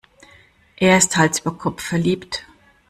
Er 0.77 0.97
ist 0.97 1.15
Hals 1.15 1.41
über 1.41 1.55
Kopf 1.55 1.83
verliebt. 1.83 2.47